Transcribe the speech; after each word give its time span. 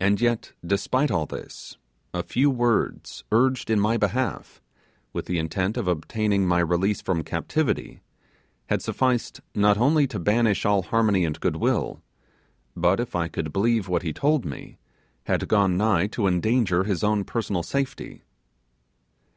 And 0.00 0.20
yet 0.20 0.52
despite 0.66 1.12
all 1.12 1.26
this, 1.26 1.76
a 2.12 2.24
few 2.24 2.50
words 2.50 3.22
urged 3.30 3.70
in 3.70 3.78
my 3.78 3.96
behalf, 3.96 4.60
with 5.12 5.26
the 5.26 5.38
intent 5.38 5.76
of 5.76 5.86
obtaining 5.86 6.44
my 6.44 6.58
release 6.58 7.00
from 7.00 7.22
captivity, 7.22 8.00
had 8.66 8.82
sufficed 8.82 9.42
not 9.54 9.78
only 9.78 10.08
to 10.08 10.18
banish 10.18 10.66
all 10.66 10.82
harmony 10.82 11.24
and 11.24 11.38
good 11.38 11.54
will; 11.54 12.02
but, 12.74 12.98
if 12.98 13.14
I 13.14 13.28
could 13.28 13.52
believe 13.52 13.86
what 13.86 14.02
he 14.02 14.12
told 14.12 14.44
me, 14.44 14.76
had 15.26 15.46
gone 15.46 15.80
on 15.80 16.08
to 16.08 16.26
endanger 16.26 16.82
his 16.82 17.04
own 17.04 17.22
personal 17.22 17.62
safety. 17.62 18.22